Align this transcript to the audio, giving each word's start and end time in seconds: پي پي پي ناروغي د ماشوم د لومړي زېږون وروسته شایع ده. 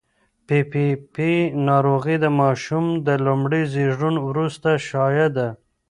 پي 0.47 0.57
پي 0.71 0.85
پي 1.13 1.31
ناروغي 1.67 2.15
د 2.21 2.25
ماشوم 2.39 2.85
د 3.07 3.09
لومړي 3.25 3.61
زېږون 3.73 4.15
وروسته 4.27 4.69
شایع 4.87 5.27
ده. 5.37 5.47